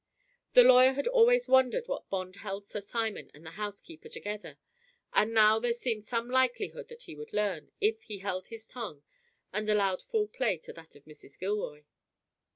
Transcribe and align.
The 0.53 0.63
lawyer 0.63 0.93
had 0.93 1.05
always 1.07 1.47
wondered 1.47 1.87
what 1.87 2.09
bond 2.09 2.37
held 2.37 2.65
Sir 2.65 2.81
Simon 2.81 3.29
and 3.35 3.45
the 3.45 3.51
housekeeper 3.51 4.09
together, 4.09 4.57
and 5.13 5.31
now 5.31 5.59
there 5.59 5.73
seemed 5.73 6.05
some 6.05 6.27
likelihood 6.27 6.87
that 6.87 7.03
he 7.03 7.13
would 7.13 7.33
learn, 7.33 7.71
if 7.79 8.01
he 8.01 8.17
held 8.17 8.47
his 8.47 8.65
tongue 8.65 9.03
and 9.53 9.69
allowed 9.69 10.01
full 10.01 10.27
play 10.27 10.57
to 10.57 10.73
that 10.73 10.95
of 10.95 11.05
Mrs. 11.05 11.37
Gilroy. 11.37 11.83